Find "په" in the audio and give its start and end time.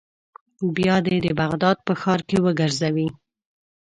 1.87-1.93